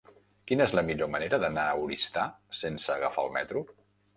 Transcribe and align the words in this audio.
Quina 0.51 0.63
és 0.69 0.73
la 0.77 0.83
millor 0.87 1.11
manera 1.17 1.39
d'anar 1.45 1.65
a 1.73 1.77
Oristà 1.83 2.25
sense 2.63 2.93
agafar 2.99 3.27
el 3.29 3.35
metro? 3.41 3.67